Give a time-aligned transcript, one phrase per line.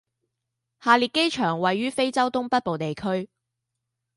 [0.79, 3.29] 下列机场位于非洲东北部地区。